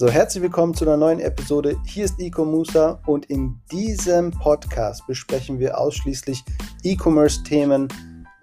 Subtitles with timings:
[0.00, 1.76] So, herzlich willkommen zu einer neuen Episode.
[1.84, 6.42] Hier ist Eco Musa und in diesem Podcast besprechen wir ausschließlich
[6.82, 7.88] E-Commerce-Themen,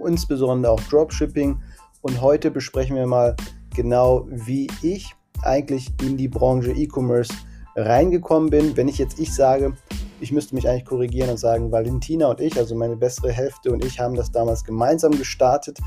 [0.05, 1.59] insbesondere auch Dropshipping.
[2.01, 3.36] Und heute besprechen wir mal
[3.75, 7.33] genau, wie ich eigentlich in die Branche E-Commerce
[7.75, 8.78] reingekommen bin.
[8.78, 9.74] Wenn ich jetzt ich sage,
[10.19, 13.83] ich müsste mich eigentlich korrigieren und sagen, Valentina und ich, also meine bessere Hälfte und
[13.83, 15.79] ich haben das damals gemeinsam gestartet.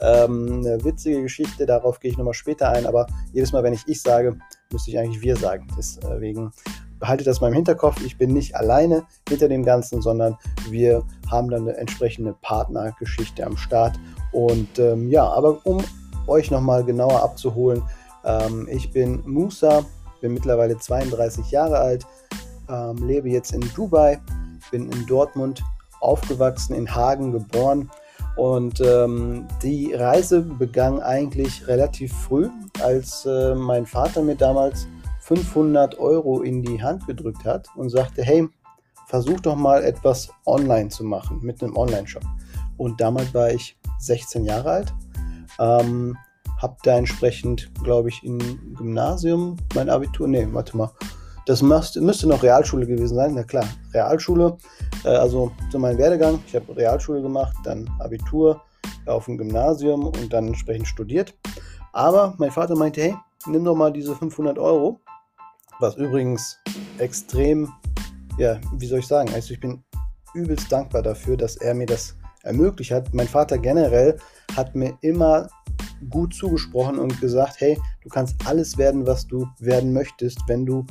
[0.00, 3.82] Ähm, eine witzige Geschichte, darauf gehe ich nochmal später ein, aber jedes Mal, wenn ich
[3.88, 4.38] ich sage,
[4.72, 5.66] müsste ich eigentlich wir sagen.
[5.76, 6.52] Deswegen
[6.98, 8.02] behaltet das mal im Hinterkopf.
[8.04, 10.36] Ich bin nicht alleine hinter dem Ganzen, sondern
[10.68, 13.98] wir haben dann eine entsprechende Partnergeschichte am Start.
[14.32, 15.82] Und ähm, ja, aber um
[16.26, 17.82] euch nochmal genauer abzuholen,
[18.24, 19.84] ähm, ich bin Musa,
[20.20, 22.06] bin mittlerweile 32 Jahre alt,
[22.68, 24.20] ähm, lebe jetzt in Dubai,
[24.70, 25.62] bin in Dortmund
[26.00, 27.90] aufgewachsen, in Hagen geboren
[28.38, 32.48] und ähm, die Reise begann eigentlich relativ früh,
[32.80, 34.86] als äh, mein Vater mir damals
[35.22, 38.48] 500 Euro in die Hand gedrückt hat und sagte, hey,
[39.08, 42.22] versuch doch mal etwas online zu machen mit einem Online-Shop.
[42.76, 44.94] Und damals war ich 16 Jahre alt,
[45.58, 46.16] ähm,
[46.58, 48.38] habe da entsprechend, glaube ich, im
[48.76, 50.92] Gymnasium mein Abitur, nee, warte mal,
[51.48, 54.58] das müsste, müsste noch Realschule gewesen sein, na klar, Realschule.
[55.04, 58.60] Äh, also zu meinem Werdegang, ich habe Realschule gemacht, dann Abitur
[59.06, 61.34] auf dem Gymnasium und dann entsprechend studiert.
[61.94, 65.00] Aber mein Vater meinte, hey, nimm doch mal diese 500 Euro,
[65.80, 66.58] was übrigens
[66.98, 67.72] extrem,
[68.36, 69.82] ja, wie soll ich sagen, also ich bin
[70.34, 73.14] übelst dankbar dafür, dass er mir das ermöglicht hat.
[73.14, 74.18] Mein Vater generell
[74.54, 75.48] hat mir immer
[76.10, 80.84] gut zugesprochen und gesagt, hey, du kannst alles werden, was du werden möchtest, wenn du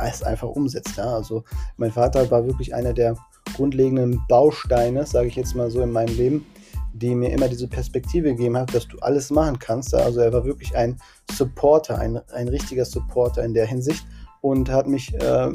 [0.00, 0.96] es einfach umsetzt.
[0.96, 1.14] Ja?
[1.14, 1.44] Also
[1.76, 3.16] mein Vater war wirklich einer der
[3.54, 6.46] grundlegenden Bausteine, sage ich jetzt mal so in meinem Leben,
[6.94, 9.94] die mir immer diese Perspektive gegeben hat, dass du alles machen kannst.
[9.94, 10.98] Also er war wirklich ein
[11.30, 14.06] Supporter, ein, ein richtiger Supporter in der Hinsicht
[14.40, 15.52] und hat mich äh,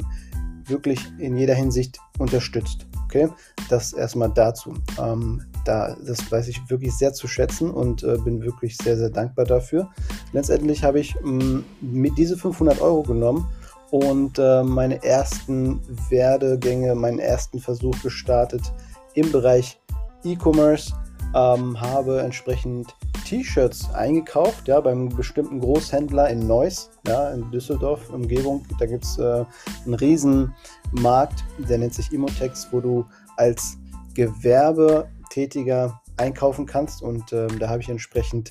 [0.66, 2.86] wirklich in jeder Hinsicht unterstützt.
[3.04, 3.28] Okay,
[3.70, 4.74] das erstmal dazu.
[5.00, 9.08] Ähm, da, das weiß ich wirklich sehr zu schätzen und äh, bin wirklich sehr, sehr
[9.08, 9.88] dankbar dafür.
[10.32, 13.46] Letztendlich habe ich mh, mm, mit diese 500 Euro genommen
[13.90, 18.72] und äh, meine ersten Werdegänge, meinen ersten Versuch gestartet
[19.14, 19.80] im Bereich
[20.24, 20.92] E-Commerce,
[21.34, 22.94] ähm, habe entsprechend
[23.24, 28.64] T-Shirts eingekauft, ja, beim bestimmten Großhändler in Neuss, ja, in Düsseldorf, Umgebung.
[28.78, 29.44] Da gibt es äh,
[29.84, 30.54] einen riesen
[30.92, 33.04] Markt, der nennt sich Immotex, wo du
[33.36, 33.76] als
[34.14, 38.50] Gewerbetätiger einkaufen kannst und ähm, da habe ich entsprechend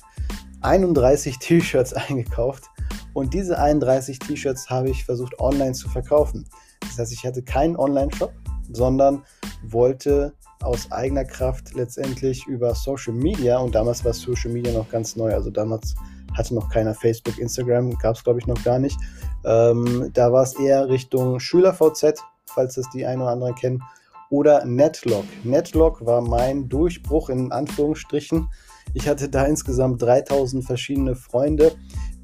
[0.60, 2.70] 31 T-Shirts eingekauft
[3.18, 6.48] und diese 31 T-Shirts habe ich versucht online zu verkaufen.
[6.80, 8.32] Das heißt, ich hatte keinen Online-Shop,
[8.70, 9.24] sondern
[9.64, 15.16] wollte aus eigener Kraft letztendlich über Social Media, und damals war Social Media noch ganz
[15.16, 15.96] neu, also damals
[16.34, 18.98] hatte noch keiner Facebook, Instagram, gab es glaube ich noch gar nicht.
[19.44, 23.82] Ähm, da war es eher Richtung SchülerVZ, falls das die einen oder anderen kennen,
[24.30, 25.24] oder Netlog.
[25.42, 28.48] Netlog war mein Durchbruch in Anführungsstrichen.
[28.94, 31.72] Ich hatte da insgesamt 3000 verschiedene Freunde,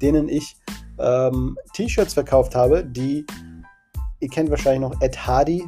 [0.01, 0.57] denen ich
[0.99, 3.25] ähm, T-Shirts verkauft habe, die,
[4.19, 5.63] ihr kennt wahrscheinlich noch Ed Hardy,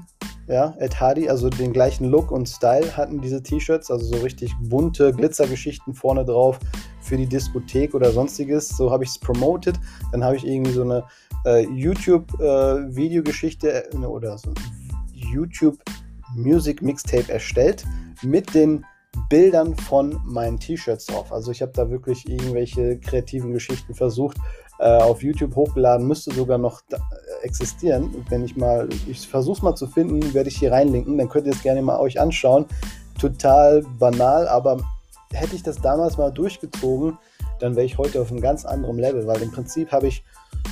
[0.47, 4.55] ja, Ed Hardy, also den gleichen Look und Style hatten diese T-Shirts, also so richtig
[4.61, 6.57] bunte Glitzergeschichten vorne drauf
[7.01, 8.69] für die Diskothek oder sonstiges.
[8.69, 9.77] So habe ich es promoted.
[10.13, 11.03] Dann habe ich irgendwie so eine
[11.45, 14.53] äh, YouTube-Videogeschichte äh, oder so
[15.11, 15.77] YouTube
[16.35, 17.85] Music Mixtape erstellt
[18.23, 18.83] mit den
[19.29, 21.33] Bildern von meinen T-Shirts drauf.
[21.33, 24.41] Also ich habe da wirklich irgendwelche kreativen Geschichten versucht, äh,
[24.83, 26.97] auf YouTube hochgeladen, müsste sogar noch äh,
[27.41, 28.25] existieren.
[28.29, 31.53] Wenn ich mal, ich versuche mal zu finden, werde ich hier reinlinken, dann könnt ihr
[31.53, 32.65] es gerne mal euch anschauen.
[33.19, 34.77] Total banal, aber
[35.33, 37.17] hätte ich das damals mal durchgezogen,
[37.59, 40.23] dann wäre ich heute auf einem ganz anderen Level, weil im Prinzip habe ich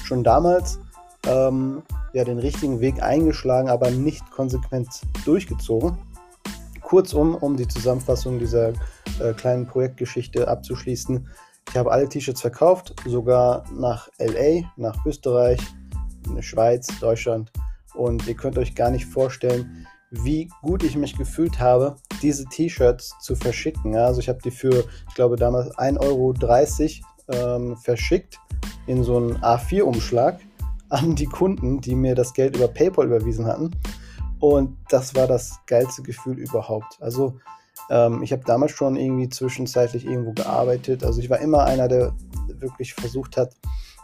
[0.03, 0.79] schon damals
[1.27, 1.81] ähm,
[2.13, 4.87] ja, den richtigen Weg eingeschlagen, aber nicht konsequent
[5.25, 5.97] durchgezogen.
[6.81, 8.69] Kurzum, um die Zusammenfassung dieser
[9.19, 11.27] äh, kleinen Projektgeschichte abzuschließen,
[11.75, 15.59] ich habe alle T-Shirts verkauft, sogar nach LA, nach Österreich,
[16.25, 17.51] in der Schweiz, Deutschland.
[17.95, 23.17] Und ihr könnt euch gar nicht vorstellen, wie gut ich mich gefühlt habe, diese T-Shirts
[23.19, 23.93] zu verschicken.
[23.97, 28.39] Also ich habe die für, ich glaube damals 1,30 Euro ähm, verschickt
[28.87, 30.39] in so einen A4-Umschlag
[30.87, 33.71] an die Kunden, die mir das Geld über PayPal überwiesen hatten.
[34.39, 36.97] Und das war das geilste Gefühl überhaupt.
[37.01, 37.35] Also
[37.89, 41.03] ähm, ich habe damals schon irgendwie zwischenzeitlich irgendwo gearbeitet.
[41.03, 42.13] Also ich war immer einer, der
[42.59, 43.53] wirklich versucht hat,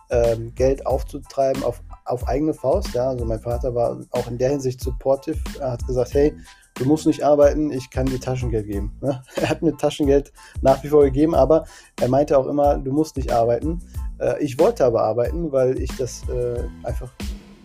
[0.10, 2.94] ähm, Geld aufzutreiben auf, auf eigene Faust.
[2.94, 3.10] Ja?
[3.10, 5.40] Also mein Vater war auch in der Hinsicht supportive.
[5.60, 6.36] Er hat gesagt, hey,
[6.76, 8.98] du musst nicht arbeiten, ich kann dir Taschengeld geben.
[9.02, 9.22] Ne?
[9.36, 10.32] Er hat mir Taschengeld
[10.62, 11.66] nach wie vor gegeben, aber
[12.00, 13.80] er meinte auch immer, du musst nicht arbeiten.
[14.20, 17.12] Äh, ich wollte aber arbeiten, weil ich das äh, einfach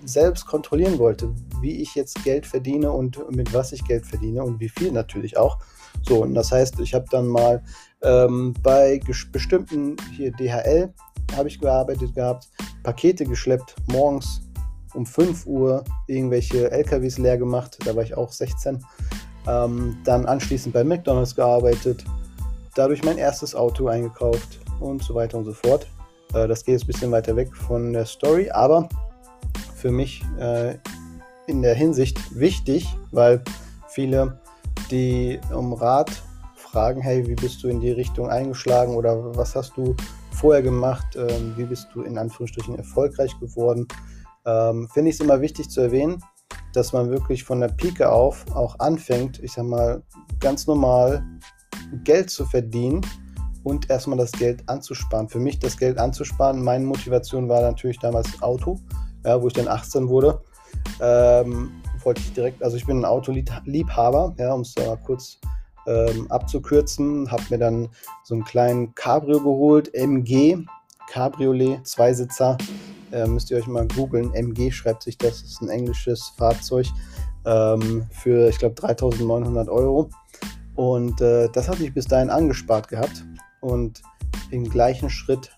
[0.05, 4.61] selbst kontrollieren wollte, wie ich jetzt Geld verdiene und mit was ich Geld verdiene und
[4.61, 5.59] wie viel natürlich auch.
[6.03, 7.63] So, und das heißt, ich habe dann mal
[8.03, 9.01] ähm, bei
[9.33, 10.93] bestimmten hier DHL
[11.35, 12.49] habe ich gearbeitet gehabt,
[12.83, 14.43] Pakete geschleppt, morgens
[14.95, 18.83] um 5 Uhr irgendwelche LKWs leer gemacht, da war ich auch 16.
[19.49, 22.05] Ähm, dann anschließend bei McDonalds gearbeitet,
[22.75, 25.87] dadurch mein erstes Auto eingekauft und so weiter und so fort.
[26.35, 28.89] Äh, das geht jetzt ein bisschen weiter weg von der Story, aber
[29.75, 30.77] für mich äh,
[31.47, 33.43] in der Hinsicht wichtig, weil
[33.89, 34.41] viele,
[34.91, 36.11] die um Rat
[36.57, 39.95] fragen, hey, wie bist du in die Richtung eingeschlagen oder was hast du
[40.31, 43.87] vorher gemacht, ähm, wie bist du in Anführungsstrichen erfolgreich geworden,
[44.45, 46.23] ähm, finde ich es immer wichtig zu erwähnen,
[46.73, 50.03] dass man wirklich von der Pike auf auch anfängt, ich sag mal,
[50.41, 51.25] ganz normal
[52.05, 53.01] Geld zu verdienen
[53.65, 55.29] und erstmal das Geld anzusparen.
[55.29, 58.79] Für mich das Geld anzusparen, meine Motivation war natürlich damals Auto,
[59.25, 60.41] ja, wo ich dann 18 wurde.
[61.01, 61.71] Ähm,
[62.07, 65.39] wollte ich direkt, also ich bin ein Autoliebhaber, ja, um es da kurz
[65.87, 67.89] ähm, abzukürzen, habe mir dann
[68.25, 70.57] so einen kleinen Cabrio geholt, MG,
[71.11, 72.57] Cabriolet, Zweisitzer,
[73.13, 76.87] äh, müsst ihr euch mal googeln, MG schreibt sich das, ist ein englisches Fahrzeug
[77.45, 80.09] ähm, für, ich glaube, 3900 Euro.
[80.77, 83.25] Und äh, das hatte ich bis dahin angespart gehabt.
[83.61, 84.03] Und
[84.51, 85.56] im gleichen Schritt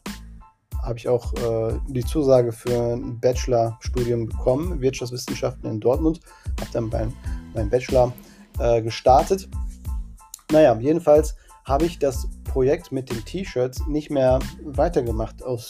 [0.88, 6.20] habe ich auch äh, die Zusage für ein Bachelorstudium bekommen, Wirtschaftswissenschaften in Dortmund.
[6.60, 7.12] Habe dann meinen
[7.54, 8.12] mein Bachelor
[8.58, 9.48] äh, gestartet.
[10.50, 15.68] Naja, jedenfalls habe ich das Projekt mit den T-Shirts nicht mehr weitergemacht aus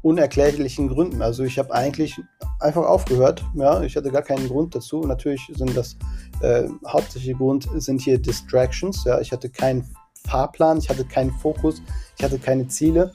[0.00, 1.20] unerklärlichen Gründen.
[1.22, 2.18] Also ich habe eigentlich
[2.58, 3.44] einfach aufgehört.
[3.54, 5.02] Ja, ich hatte gar keinen Grund dazu.
[5.02, 5.96] Natürlich sind das
[6.40, 9.04] äh, hauptsächliche Grund sind hier Distractions.
[9.04, 9.86] Ja, ich hatte keinen
[10.26, 11.82] Fahrplan, ich hatte keinen Fokus,
[12.16, 13.12] ich hatte keine Ziele.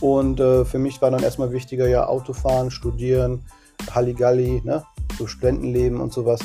[0.00, 3.44] Und äh, für mich war dann erstmal wichtiger, ja, Autofahren, studieren,
[3.90, 4.84] Halligalli, ne,
[5.18, 6.40] so Studentenleben und sowas.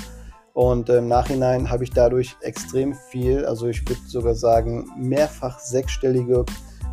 [0.53, 5.59] Und äh, im Nachhinein habe ich dadurch extrem viel, also ich würde sogar sagen, mehrfach
[5.59, 6.45] sechsstellige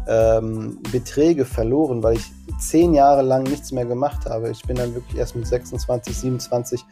[0.08, 4.50] ähm, Beträge verloren, weil ich zehn Jahre lang nichts mehr gemacht habe.
[4.50, 6.84] Ich bin dann wirklich erst mit 26, 27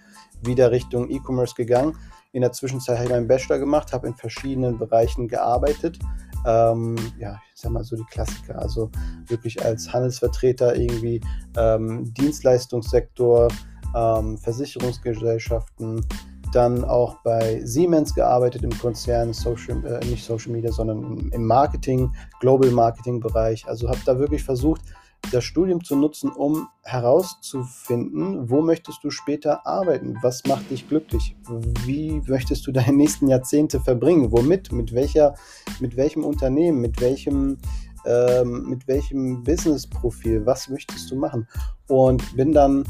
[0.43, 1.97] wieder Richtung E-Commerce gegangen.
[2.33, 5.99] In der Zwischenzeit habe ich meinen Bachelor gemacht, habe in verschiedenen Bereichen gearbeitet.
[6.47, 8.91] Ähm, ja, ich sag mal so die Klassiker, also
[9.27, 11.21] wirklich als Handelsvertreter irgendwie
[11.57, 13.49] ähm, Dienstleistungssektor,
[13.95, 16.05] ähm, Versicherungsgesellschaften,
[16.53, 22.13] dann auch bei Siemens gearbeitet im Konzern, Social, äh, nicht Social Media, sondern im Marketing,
[22.41, 23.67] Global Marketing Bereich.
[23.69, 24.83] Also habe da wirklich versucht,
[25.33, 30.17] das Studium zu nutzen, um herauszufinden, wo möchtest du später arbeiten?
[30.23, 31.37] Was macht dich glücklich?
[31.85, 34.33] Wie möchtest du deine nächsten Jahrzehnte verbringen?
[34.33, 34.73] Womit?
[34.73, 35.35] Mit welcher,
[35.79, 36.81] mit welchem Unternehmen?
[36.81, 37.59] Mit welchem,
[38.07, 40.47] ähm, mit welchem Business-Profil?
[40.47, 41.47] Was möchtest du machen?
[41.87, 42.85] Und bin dann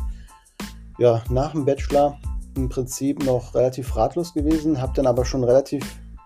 [0.98, 2.18] ja, nach dem Bachelor
[2.56, 5.84] im Prinzip noch relativ ratlos gewesen, habe dann aber schon relativ,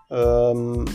[0.09, 0.85] ähm,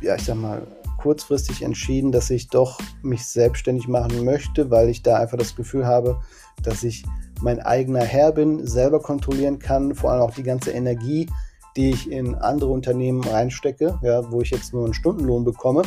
[0.00, 0.66] ja, ich sag mal,
[0.96, 5.86] kurzfristig entschieden, dass ich doch mich selbstständig machen möchte, weil ich da einfach das Gefühl
[5.86, 6.20] habe,
[6.62, 7.04] dass ich
[7.42, 11.28] mein eigener Herr bin, selber kontrollieren kann, vor allem auch die ganze Energie,
[11.76, 15.82] die ich in andere Unternehmen reinstecke, ja, wo ich jetzt nur einen Stundenlohn bekomme.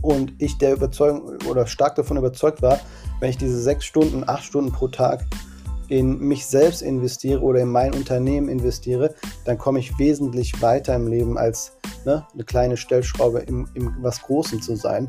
[0.00, 2.80] Und ich der Überzeugung oder stark davon überzeugt war,
[3.20, 5.24] wenn ich diese sechs Stunden, acht Stunden pro Tag
[5.88, 9.14] in mich selbst investiere oder in mein Unternehmen investiere,
[9.44, 14.22] dann komme ich wesentlich weiter im Leben als ne, eine kleine Stellschraube im, im was
[14.22, 15.08] Großem zu sein.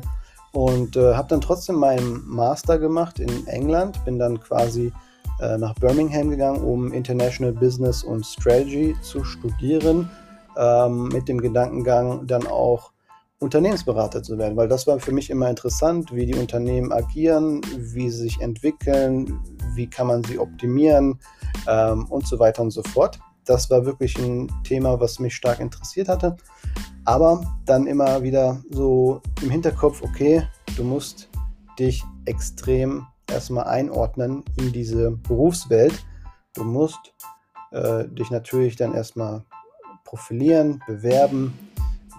[0.52, 4.92] Und äh, habe dann trotzdem meinen Master gemacht in England, bin dann quasi
[5.40, 10.08] äh, nach Birmingham gegangen, um International Business und Strategy zu studieren,
[10.56, 12.92] ähm, mit dem Gedankengang dann auch
[13.40, 18.08] Unternehmensberater zu werden, weil das war für mich immer interessant, wie die Unternehmen agieren, wie
[18.08, 19.40] sie sich entwickeln,
[19.74, 21.18] wie kann man sie optimieren
[21.66, 23.18] ähm, und so weiter und so fort.
[23.44, 26.36] Das war wirklich ein Thema, was mich stark interessiert hatte.
[27.04, 30.42] Aber dann immer wieder so im Hinterkopf, okay,
[30.76, 31.28] du musst
[31.78, 36.04] dich extrem erstmal einordnen in diese Berufswelt.
[36.54, 37.14] Du musst
[37.72, 39.44] äh, dich natürlich dann erstmal
[40.04, 41.58] profilieren, bewerben,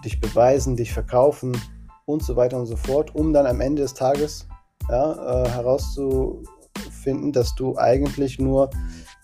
[0.04, 1.56] dich beweisen, dich verkaufen
[2.04, 4.46] und so weiter und so fort, um dann am Ende des Tages
[4.88, 8.70] ja, äh, herauszufinden, dass du eigentlich nur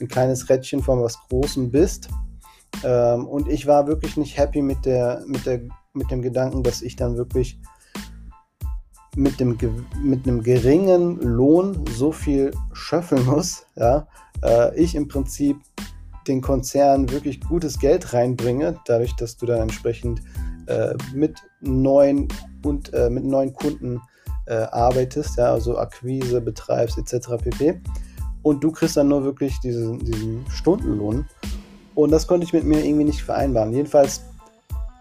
[0.03, 2.09] ein kleines Rädchen von was Großem bist.
[2.85, 5.61] Ähm, und ich war wirklich nicht happy mit, der, mit, der,
[5.93, 7.59] mit dem Gedanken, dass ich dann wirklich
[9.15, 9.57] mit, dem,
[10.03, 13.67] mit einem geringen Lohn so viel schöffeln muss.
[13.77, 14.07] Ja?
[14.43, 15.57] Äh, ich im Prinzip
[16.27, 20.23] den Konzern wirklich gutes Geld reinbringe, dadurch, dass du dann entsprechend
[20.67, 22.29] äh, mit neuen
[22.65, 24.01] und äh, mit neuen Kunden
[24.47, 27.29] äh, arbeitest, ja, also Akquise betreibst etc.
[27.43, 27.81] pp.
[28.43, 31.27] Und du kriegst dann nur wirklich diesen, diesen Stundenlohn.
[31.95, 33.73] Und das konnte ich mit mir irgendwie nicht vereinbaren.
[33.73, 34.23] Jedenfalls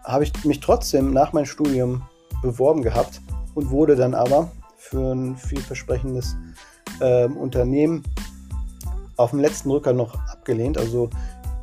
[0.04, 2.02] habe ich mich trotzdem nach meinem Studium
[2.42, 3.20] beworben gehabt
[3.54, 6.36] und wurde dann aber für ein vielversprechendes
[7.00, 8.02] äh, Unternehmen
[9.16, 10.78] auf dem letzten Rücker noch abgelehnt.
[10.78, 11.08] Also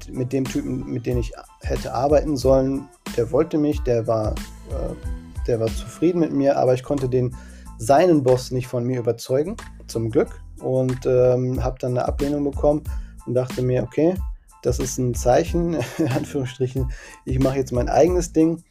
[0.10, 4.32] mit dem Typen, mit dem ich hätte arbeiten sollen, der wollte mich, der war,
[4.70, 7.36] äh, der war zufrieden mit mir, aber ich konnte den
[7.78, 9.56] seinen Boss nicht von mir überzeugen,
[9.88, 10.42] zum Glück.
[10.62, 12.84] Und ähm, habe dann eine Ablehnung bekommen
[13.26, 14.16] und dachte mir, okay,
[14.62, 16.92] das ist ein Zeichen, in Anführungsstrichen,
[17.26, 18.64] ich mache jetzt mein eigenes Ding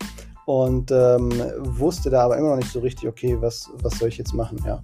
[0.46, 4.18] und ähm, wusste da aber immer noch nicht so richtig, okay, was, was soll ich
[4.18, 4.82] jetzt machen, ja.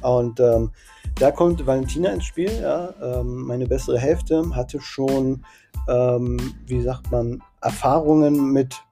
[0.00, 0.70] Und ähm,
[1.18, 2.94] da kommt Valentina ins Spiel, ja.
[3.02, 5.44] Ähm, meine bessere Hälfte hatte schon,
[5.88, 8.82] ähm, wie sagt man, Erfahrungen mit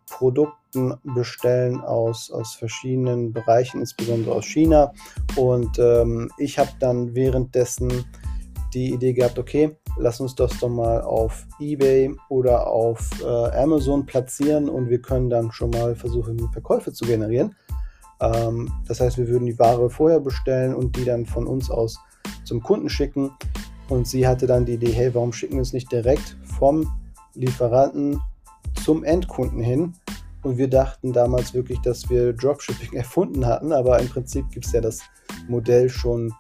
[0.71, 4.93] Produkten bestellen aus, aus verschiedenen Bereichen, insbesondere aus China.
[5.37, 8.05] Und ähm, ich habe dann währenddessen
[8.73, 14.07] die Idee gehabt, okay, lass uns das doch mal auf eBay oder auf äh, Amazon
[14.07, 17.57] platzieren und wir können dann schon mal versuchen, Verkäufe zu generieren.
[18.21, 21.99] Ähm, das heißt, wir würden die Ware vorher bestellen und die dann von uns aus
[22.45, 23.33] zum Kunden schicken.
[23.89, 26.87] Und sie hatte dann die Idee, hey, warum schicken wir es nicht direkt vom
[27.35, 28.21] Lieferanten
[28.85, 29.95] zum Endkunden hin?
[30.42, 34.73] Und wir dachten damals wirklich, dass wir Dropshipping erfunden hatten, aber im Prinzip gibt es
[34.73, 35.00] ja das
[35.49, 36.32] Modell schon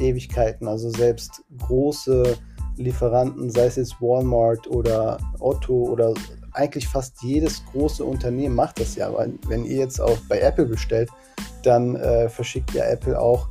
[0.00, 0.66] Ewigkeiten.
[0.66, 2.36] Also selbst große
[2.76, 6.14] Lieferanten, sei es jetzt Walmart oder Otto oder
[6.52, 9.08] eigentlich fast jedes große Unternehmen macht das ja.
[9.08, 11.10] Aber wenn ihr jetzt auch bei Apple bestellt,
[11.62, 13.48] dann äh, verschickt ja Apple auch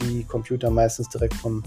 [0.00, 1.62] die Computer meistens direkt vom,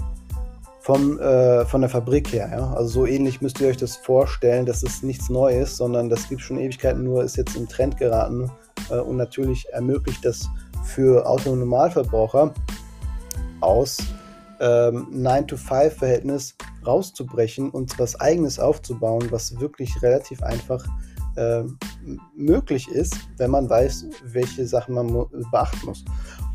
[0.90, 2.50] vom, äh, von der Fabrik her.
[2.52, 2.74] Ja?
[2.74, 4.66] Also so ähnlich müsst ihr euch das vorstellen.
[4.66, 8.50] Das ist nichts Neues, sondern das gibt schon Ewigkeiten, nur ist jetzt im Trend geraten.
[8.90, 10.50] Äh, und natürlich ermöglicht das
[10.84, 12.56] für Autonormalverbraucher
[13.62, 14.00] aus
[14.60, 20.84] ähm, 9-to-5-Verhältnis rauszubrechen und was eigenes aufzubauen, was wirklich relativ einfach
[21.36, 21.66] äh,
[22.36, 26.04] möglich ist, wenn man weiß, welche Sachen man beachten muss.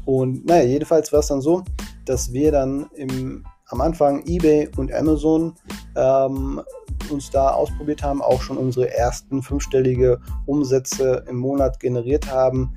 [0.07, 1.63] Und naja, jedenfalls war es dann so,
[2.05, 5.55] dass wir dann im, am Anfang eBay und Amazon
[5.97, 6.63] ähm,
[7.11, 12.77] uns da ausprobiert haben, auch schon unsere ersten fünfstellige Umsätze im Monat generiert haben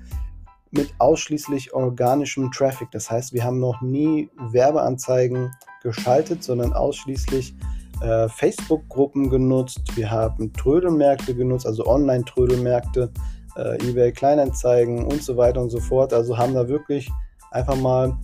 [0.72, 2.92] mit ausschließlich organischem Traffic.
[2.92, 5.52] Das heißt, wir haben noch nie Werbeanzeigen
[5.82, 7.56] geschaltet, sondern ausschließlich
[8.02, 9.82] äh, Facebook-Gruppen genutzt.
[9.96, 13.12] Wir haben Trödelmärkte genutzt, also Online-Trödelmärkte,
[13.56, 16.14] äh, eBay Kleinanzeigen und so weiter und so fort.
[16.14, 17.10] Also haben da wirklich
[17.52, 18.18] einfach mal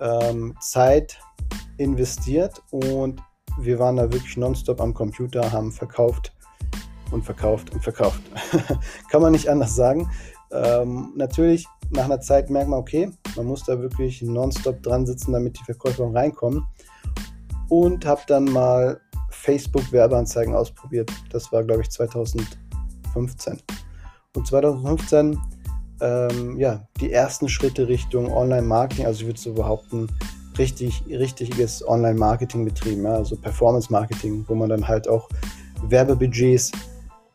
[0.00, 1.18] ähm, Zeit
[1.78, 3.20] investiert und
[3.58, 6.32] wir waren da wirklich nonstop am Computer, haben verkauft
[7.10, 8.20] und verkauft und verkauft.
[9.10, 10.10] Kann man nicht anders sagen.
[10.52, 15.32] Ähm, natürlich, nach einer Zeit merkt man, okay, man muss da wirklich nonstop dran sitzen,
[15.32, 16.66] damit die Verkäufer reinkommen.
[17.68, 21.10] Und habe dann mal Facebook-Werbeanzeigen ausprobiert.
[21.30, 23.60] Das war, glaube ich, 2015.
[24.34, 25.38] Und 2015,
[26.00, 30.08] ähm, ja, die ersten Schritte Richtung Online-Marketing, also ich würde so behaupten,
[30.58, 35.28] richtig, richtiges Online-Marketing betrieben, ja, also Performance-Marketing, wo man dann halt auch
[35.88, 36.72] Werbebudgets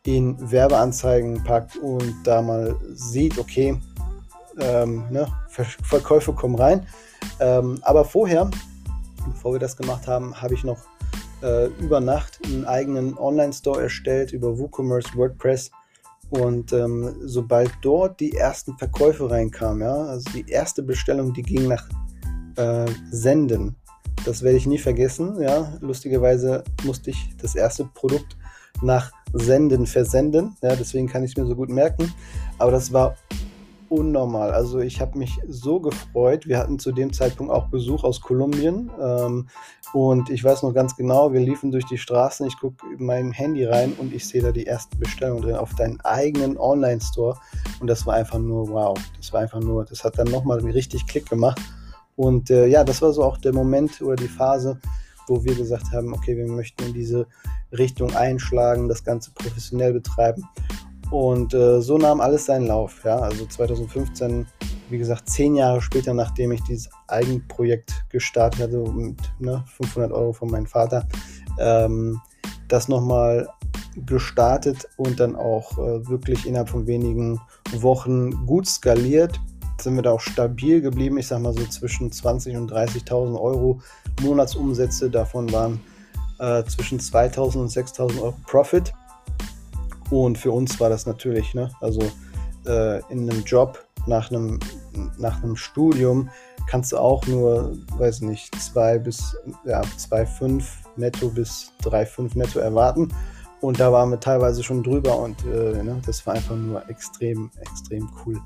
[0.04, 3.78] in Werbeanzeigen packt und da mal sieht, okay,
[4.60, 6.86] ähm, ne, Ver Verkäufe kommen rein.
[7.40, 8.50] Ähm, aber vorher,
[9.26, 10.78] bevor wir das gemacht haben, habe ich noch
[11.42, 15.70] äh, über Nacht einen eigenen Online-Store erstellt über WooCommerce, WordPress.
[16.30, 21.68] Und ähm, sobald dort die ersten Verkäufe reinkamen, ja, also die erste Bestellung, die ging
[21.68, 21.86] nach
[22.56, 23.76] äh, Senden.
[24.24, 25.40] Das werde ich nie vergessen.
[25.40, 25.72] Ja.
[25.80, 28.36] Lustigerweise musste ich das erste Produkt
[28.80, 30.56] nach Senden versenden.
[30.62, 32.12] Ja, deswegen kann ich es mir so gut merken.
[32.58, 33.16] Aber das war
[33.92, 34.52] unnormal.
[34.52, 36.46] Also ich habe mich so gefreut.
[36.46, 38.90] Wir hatten zu dem Zeitpunkt auch Besuch aus Kolumbien.
[39.00, 39.48] Ähm,
[39.92, 42.46] und ich weiß noch ganz genau, wir liefen durch die Straßen.
[42.46, 45.74] Ich gucke in mein Handy rein und ich sehe da die ersten Bestellungen drin auf
[45.74, 47.36] deinen eigenen Online-Store.
[47.80, 48.98] Und das war einfach nur wow.
[49.18, 51.60] Das war einfach nur, das hat dann nochmal richtig Klick gemacht.
[52.16, 54.78] Und äh, ja, das war so auch der Moment oder die Phase,
[55.28, 57.26] wo wir gesagt haben, okay, wir möchten in diese
[57.72, 60.44] Richtung einschlagen, das Ganze professionell betreiben.
[61.10, 63.02] Und äh, so nahm alles seinen Lauf.
[63.04, 63.18] Ja?
[63.18, 64.46] Also 2015,
[64.88, 70.32] wie gesagt, zehn Jahre später, nachdem ich dieses Eigenprojekt gestartet hatte, mit ne, 500 Euro
[70.32, 71.06] von meinem Vater,
[71.58, 72.20] ähm,
[72.68, 73.46] das nochmal
[74.06, 77.38] gestartet und dann auch äh, wirklich innerhalb von wenigen
[77.74, 79.38] Wochen gut skaliert.
[79.82, 81.18] Sind wir da auch stabil geblieben.
[81.18, 83.80] Ich sag mal so zwischen 20.000 und 30.000 Euro
[84.22, 85.10] Monatsumsätze.
[85.10, 85.80] Davon waren
[86.38, 88.92] äh, zwischen 2.000 und 6.000 Euro Profit.
[90.10, 92.00] Und für uns war das natürlich, ne, also
[92.66, 94.60] äh, in einem Job nach einem,
[95.18, 96.28] nach einem Studium
[96.66, 100.62] kannst du auch nur, weiß nicht, 2 bis ja, 2,5
[100.96, 103.08] netto bis 3,5 netto erwarten.
[103.60, 107.50] Und da waren wir teilweise schon drüber und äh, ne, das war einfach nur extrem,
[107.60, 108.40] extrem cool.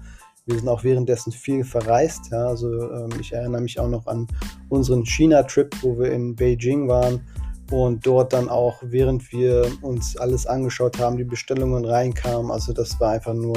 [0.46, 2.30] Wir sind auch währenddessen viel verreist.
[2.30, 4.28] Ja, also ähm, ich erinnere mich auch noch an
[4.68, 7.20] unseren China-Trip, wo wir in Beijing waren
[7.70, 12.52] und dort dann auch, während wir uns alles angeschaut haben, die Bestellungen reinkamen.
[12.52, 13.56] Also das war einfach nur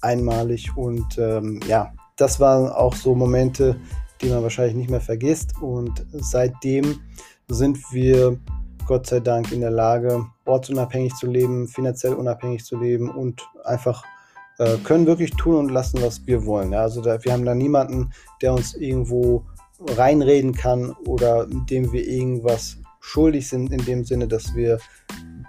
[0.00, 3.76] einmalig und ähm, ja, das waren auch so Momente,
[4.20, 7.00] die man wahrscheinlich nicht mehr vergisst und seitdem
[7.48, 8.38] sind wir
[8.86, 14.02] Gott sei Dank in der Lage, ortsunabhängig zu leben, finanziell unabhängig zu leben und einfach
[14.58, 16.72] äh, können wirklich tun und lassen, was wir wollen.
[16.72, 16.82] Ja?
[16.82, 19.44] Also da, wir haben da niemanden, der uns irgendwo
[19.96, 24.78] reinreden kann oder dem wir irgendwas schuldig sind, in dem Sinne, dass wir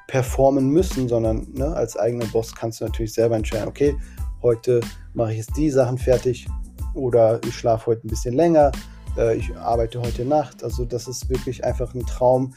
[0.08, 3.96] performen müssen, sondern ne, als eigener Boss kannst du natürlich selber entscheiden, okay,
[4.42, 4.82] heute
[5.14, 6.48] mache ich jetzt die Sachen fertig
[6.94, 8.72] oder ich schlafe heute ein bisschen länger,
[9.18, 10.64] äh, ich arbeite heute Nacht.
[10.64, 12.54] Also das ist wirklich einfach ein Traum,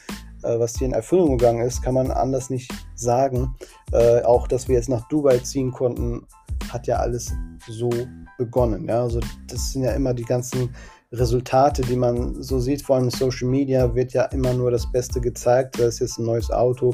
[0.47, 3.55] äh, was hier in Erfüllung gegangen ist, kann man anders nicht sagen.
[3.91, 6.25] Äh, auch, dass wir jetzt nach Dubai ziehen konnten,
[6.69, 7.33] hat ja alles
[7.67, 7.89] so
[8.37, 8.87] begonnen.
[8.87, 9.03] Ja?
[9.03, 10.73] Also das sind ja immer die ganzen
[11.11, 15.21] Resultate, die man so sieht, vor allem Social Media, wird ja immer nur das Beste
[15.21, 15.79] gezeigt.
[15.79, 16.93] Das ist jetzt ein neues Auto,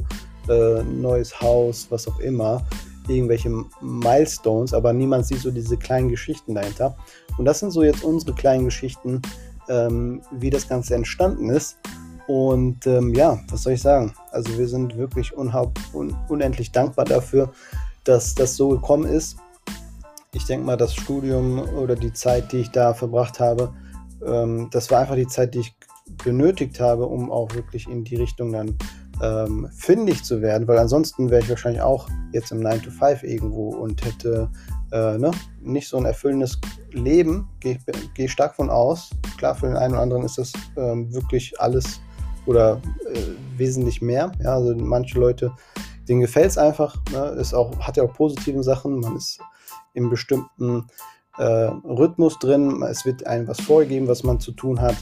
[0.50, 2.65] äh, neues Haus, was auch immer,
[3.07, 3.50] irgendwelche
[3.81, 6.95] Milestones, aber niemand sieht so diese kleinen Geschichten dahinter.
[7.38, 9.22] Und das sind so jetzt unsere kleinen Geschichten,
[9.67, 11.77] ähm, wie das Ganze entstanden ist.
[12.27, 14.13] Und ähm, ja, was soll ich sagen?
[14.31, 15.53] Also wir sind wirklich un
[16.29, 17.51] unendlich dankbar dafür,
[18.03, 19.37] dass das so gekommen ist.
[20.33, 23.73] Ich denke mal, das Studium oder die Zeit, die ich da verbracht habe,
[24.25, 25.75] ähm, das war einfach die Zeit, die ich
[26.23, 28.77] benötigt habe, um auch wirklich in die Richtung dann
[29.21, 33.23] ähm, findig zu werden, weil ansonsten wäre ich wahrscheinlich auch jetzt im 9 to 5
[33.23, 34.49] irgendwo und hätte
[34.91, 36.59] äh, ne, nicht so ein erfüllendes
[36.91, 37.77] Leben, gehe
[38.15, 39.11] geh stark von aus.
[39.37, 41.99] Klar, für den einen oder anderen ist das ähm, wirklich alles
[42.45, 42.82] oder
[43.13, 43.19] äh,
[43.58, 44.32] wesentlich mehr.
[44.41, 45.51] Ja, also manche Leute,
[46.08, 49.39] denen gefällt es einfach, ne, ist auch, hat ja auch positive Sachen, man ist
[49.93, 50.88] im bestimmten
[51.38, 54.95] äh, Rhythmus drin, es wird einem was vorgegeben, was man zu tun hat.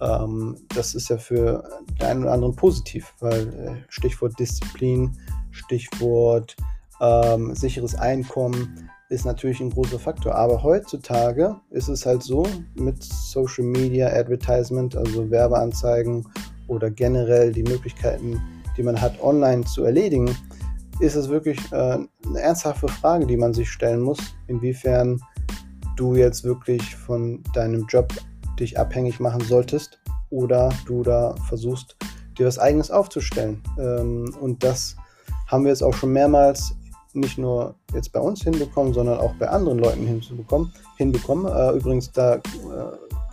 [0.00, 1.64] Ähm, das ist ja für
[2.00, 5.16] den einen oder anderen positiv, weil äh, Stichwort Disziplin,
[5.50, 6.56] Stichwort
[7.00, 10.34] ähm, sicheres Einkommen ist natürlich ein großer Faktor.
[10.34, 16.26] Aber heutzutage ist es halt so mit Social Media Advertisement, also Werbeanzeigen
[16.66, 18.40] oder generell die Möglichkeiten,
[18.76, 20.34] die man hat, online zu erledigen,
[21.00, 25.20] ist es wirklich äh, eine ernsthafte Frage, die man sich stellen muss, inwiefern
[25.96, 28.12] du jetzt wirklich von deinem Job
[28.58, 29.98] dich abhängig machen solltest
[30.30, 31.96] oder du da versuchst,
[32.38, 33.62] dir was eigenes aufzustellen.
[33.78, 34.96] Ähm, und das
[35.46, 36.74] haben wir jetzt auch schon mehrmals
[37.12, 41.46] nicht nur jetzt bei uns hinbekommen, sondern auch bei anderen Leuten hinzubekommen, hinbekommen.
[41.46, 42.40] Äh, übrigens, da äh,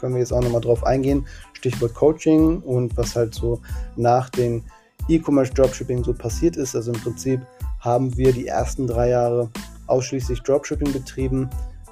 [0.01, 1.25] können wir jetzt auch nochmal drauf eingehen.
[1.53, 3.61] Stichwort Coaching und was halt so
[3.95, 4.63] nach den
[5.07, 6.75] E-Commerce Dropshipping so passiert ist.
[6.75, 7.41] Also im Prinzip
[7.79, 9.49] haben wir die ersten drei Jahre
[9.87, 11.49] ausschließlich Dropshipping betrieben,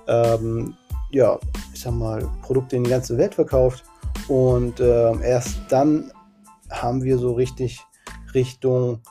[0.08, 0.74] ähm,
[1.12, 1.39] ja,
[1.74, 3.84] ich sag mal, Produkte in die ganze Welt verkauft
[4.28, 6.12] und äh, erst dann
[6.69, 7.84] haben wir so richtig
[8.34, 9.02] Richtung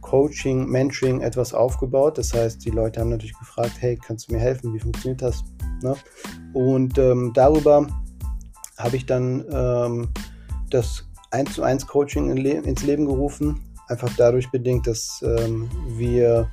[0.00, 2.18] Coaching, Mentoring etwas aufgebaut.
[2.18, 4.72] Das heißt, die Leute haben natürlich gefragt, hey, kannst du mir helfen?
[4.74, 5.44] Wie funktioniert das?
[5.82, 5.96] Ne?
[6.52, 7.86] Und ähm, darüber
[8.78, 10.08] habe ich dann ähm,
[10.70, 13.60] das 1 zu 1 Coaching in Le ins Leben gerufen.
[13.88, 16.48] Einfach dadurch bedingt, dass ähm, wir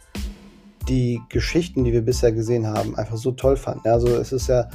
[0.88, 3.88] die Geschichten, die wir bisher gesehen haben, einfach so toll fanden.
[3.88, 4.70] Also es ist ja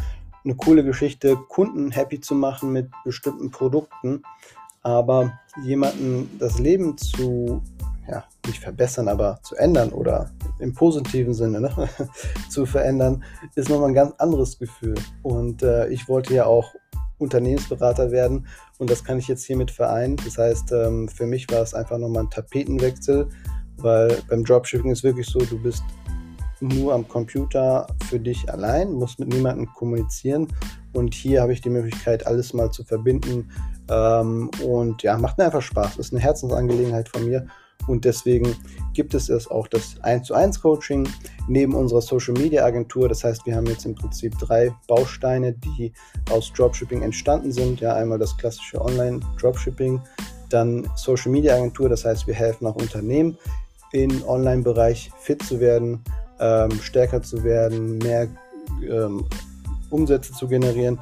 [0.44, 4.22] eine coole Geschichte, Kunden happy zu machen mit bestimmten Produkten,
[4.82, 5.32] aber
[5.64, 7.62] jemanden das Leben zu,
[8.08, 10.30] ja, nicht verbessern, aber zu ändern oder
[10.60, 11.88] im positiven Sinne ne,
[12.48, 13.24] zu verändern,
[13.56, 14.94] ist nochmal ein ganz anderes Gefühl.
[15.22, 16.72] Und äh, ich wollte ja auch
[17.18, 18.46] Unternehmensberater werden
[18.78, 20.16] und das kann ich jetzt hiermit vereinen.
[20.24, 23.28] Das heißt, ähm, für mich war es einfach nochmal ein Tapetenwechsel,
[23.78, 25.82] weil beim Dropshipping ist wirklich so, du bist
[26.60, 30.48] nur am Computer für dich allein, musst mit niemandem kommunizieren
[30.92, 33.50] und hier habe ich die Möglichkeit, alles mal zu verbinden
[33.90, 35.98] ähm, und ja, macht mir einfach Spaß.
[35.98, 37.46] Ist eine Herzensangelegenheit von mir
[37.86, 38.56] und deswegen
[38.92, 41.08] gibt es jetzt auch das 1 zu 1 Coaching
[41.48, 43.08] neben unserer Social Media Agentur.
[43.08, 45.92] Das heißt, wir haben jetzt im Prinzip drei Bausteine, die
[46.30, 47.80] aus Dropshipping entstanden sind.
[47.80, 50.00] Ja, einmal das klassische Online Dropshipping,
[50.48, 51.88] dann Social Media Agentur.
[51.88, 53.36] Das heißt, wir helfen auch Unternehmen
[53.92, 56.02] im Online-Bereich fit zu werden,
[56.40, 58.28] ähm, stärker zu werden, mehr
[58.82, 59.24] ähm,
[59.90, 60.98] Umsätze zu generieren.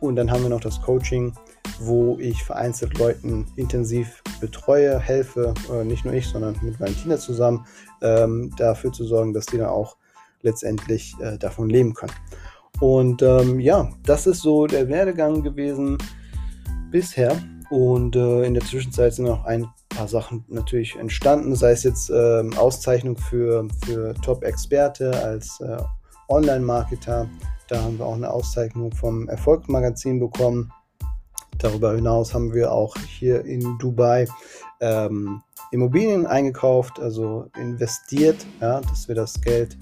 [0.00, 1.32] Und dann haben wir noch das Coaching,
[1.80, 7.66] wo ich vereinzelt Leuten intensiv betreue, helfe, äh, nicht nur ich, sondern mit Valentina zusammen,
[8.02, 9.96] ähm, dafür zu sorgen, dass die dann auch
[10.42, 12.12] letztendlich äh, davon leben können.
[12.80, 15.98] Und ähm, ja, das ist so der Werdegang gewesen
[16.90, 17.36] bisher.
[17.70, 22.08] Und äh, in der Zwischenzeit sind noch ein paar Sachen natürlich entstanden, sei es jetzt
[22.10, 25.76] äh, Auszeichnung für, für Top-Experte als äh,
[26.28, 27.28] Online-Marketer.
[27.68, 30.72] Da haben wir auch eine Auszeichnung vom Erfolgsmagazin bekommen.
[31.58, 34.26] Darüber hinaus haben wir auch hier in Dubai
[34.80, 39.76] ähm, Immobilien eingekauft, also investiert, ja, dass wir das Geld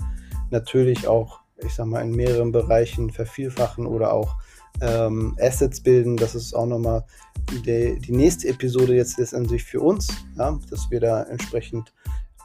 [0.51, 4.35] natürlich auch, ich sag mal, in mehreren Bereichen vervielfachen oder auch
[4.81, 6.17] ähm, Assets bilden.
[6.17, 7.05] Das ist auch nochmal
[7.51, 11.93] die, die nächste Episode jetzt letztendlich für uns, ja, dass wir da entsprechend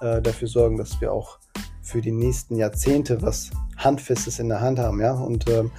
[0.01, 1.39] äh, dafür sorgen, dass wir auch
[1.81, 5.01] für die nächsten Jahrzehnte was Handfestes in der Hand haben.
[5.01, 5.13] Ja?
[5.13, 5.71] Und ähm,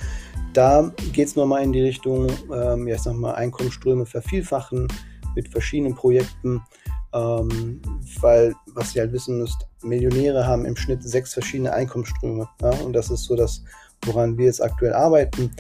[0.53, 4.89] da geht es nochmal in die Richtung, ähm, ja, ich sag mal, Einkommensströme vervielfachen
[5.35, 6.63] mit verschiedenen Projekten.
[7.15, 7.83] Ähm,
[8.21, 12.49] weil, was ihr halt wissen müsst, Millionäre haben im Schnitt sechs verschiedene Einkommensströme.
[12.61, 12.71] Ja?
[12.85, 13.63] Und das ist so das,
[14.07, 15.51] woran wir jetzt aktuell arbeiten.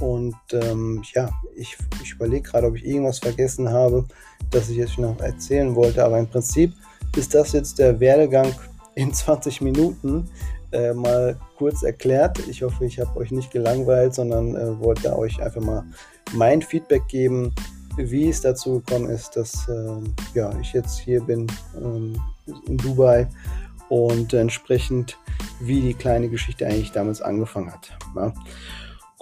[0.00, 4.06] Und ähm, ja, ich, ich überlege gerade, ob ich irgendwas vergessen habe,
[4.50, 6.04] das ich jetzt noch erzählen wollte.
[6.04, 6.72] Aber im Prinzip
[7.16, 8.52] ist das jetzt der Werdegang
[8.94, 10.28] in 20 Minuten
[10.72, 12.38] äh, mal kurz erklärt.
[12.48, 15.84] Ich hoffe, ich habe euch nicht gelangweilt, sondern äh, wollte euch einfach mal
[16.32, 17.54] mein Feedback geben,
[17.96, 19.98] wie es dazu gekommen ist, dass äh,
[20.34, 22.20] ja, ich jetzt hier bin ähm,
[22.66, 23.28] in Dubai
[23.88, 25.18] und entsprechend,
[25.60, 27.90] wie die kleine Geschichte eigentlich damals angefangen hat.
[28.14, 28.32] Ja.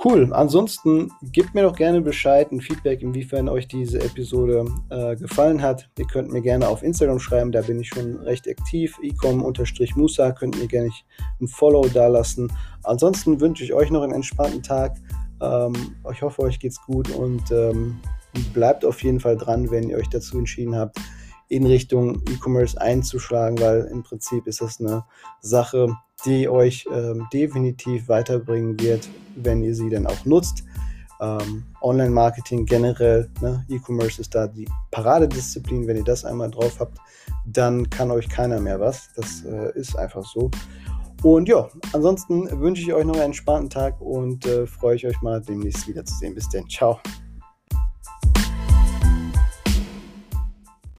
[0.05, 0.33] Cool.
[0.33, 5.91] Ansonsten gebt mir doch gerne Bescheid, ein Feedback, inwiefern euch diese Episode äh, gefallen hat.
[5.99, 8.97] Ihr könnt mir gerne auf Instagram schreiben, da bin ich schon recht aktiv.
[9.03, 10.91] ecom-musa könnt ihr gerne
[11.41, 12.53] ein Follow dalassen.
[12.85, 14.99] Ansonsten wünsche ich euch noch einen entspannten Tag.
[15.43, 15.75] Ähm,
[16.13, 17.99] ich hoffe, euch geht's gut und ähm,
[18.55, 20.97] bleibt auf jeden Fall dran, wenn ihr euch dazu entschieden habt,
[21.49, 25.05] in Richtung E-Commerce einzuschlagen, weil im Prinzip ist das eine
[25.41, 25.89] Sache,
[26.25, 30.65] die euch ähm, definitiv weiterbringen wird, wenn ihr sie dann auch nutzt.
[31.21, 33.65] Ähm, Online-Marketing generell, ne?
[33.69, 35.87] E-Commerce ist da die Paradedisziplin.
[35.87, 36.99] Wenn ihr das einmal drauf habt,
[37.45, 39.11] dann kann euch keiner mehr was.
[39.17, 40.51] Das äh, ist einfach so.
[41.23, 45.21] Und ja, ansonsten wünsche ich euch noch einen entspannten Tag und äh, freue ich euch
[45.21, 46.35] mal demnächst wiederzusehen.
[46.35, 46.69] Bis dann.
[46.69, 47.01] Ciao.